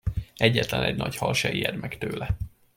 Egyetlenegy 0.37 0.95
nagy 0.95 1.15
hal 1.15 1.33
se 1.33 1.51
ijed 1.51 1.75
meg 1.75 1.97
tőle. 1.97 2.35